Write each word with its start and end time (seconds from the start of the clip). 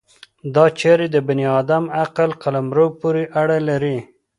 دا 0.55 0.65
چارې 0.79 1.07
د 1.11 1.17
بني 1.27 1.45
ادم 1.59 1.83
عقل 2.01 2.29
قلمرو 2.43 2.87
پورې 2.99 3.23
اړه 3.41 3.57
لري. 3.69 3.97